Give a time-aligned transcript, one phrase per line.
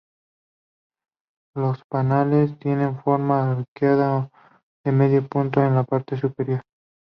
[1.55, 4.31] Los paneles tienen forma arqueada o
[4.83, 6.63] de medio punto en la parte superior.